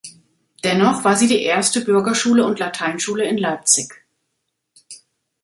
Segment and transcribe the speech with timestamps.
[0.63, 3.93] Dennoch war sie die erste Bürgerschule und Lateinschule in Leipzig.